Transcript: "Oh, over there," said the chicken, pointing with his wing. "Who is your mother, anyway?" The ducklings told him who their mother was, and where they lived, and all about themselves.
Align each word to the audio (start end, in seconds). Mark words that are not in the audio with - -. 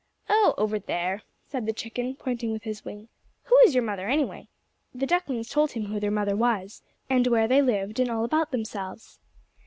"Oh, 0.29 0.55
over 0.57 0.79
there," 0.79 1.21
said 1.45 1.67
the 1.67 1.73
chicken, 1.73 2.15
pointing 2.15 2.51
with 2.51 2.63
his 2.63 2.83
wing. 2.83 3.07
"Who 3.43 3.55
is 3.67 3.75
your 3.75 3.83
mother, 3.83 4.09
anyway?" 4.09 4.47
The 4.95 5.05
ducklings 5.05 5.47
told 5.49 5.73
him 5.73 5.85
who 5.85 5.99
their 5.99 6.09
mother 6.09 6.35
was, 6.35 6.81
and 7.07 7.27
where 7.27 7.47
they 7.47 7.61
lived, 7.61 7.99
and 7.99 8.09
all 8.09 8.25
about 8.25 8.49
themselves. 8.51 9.19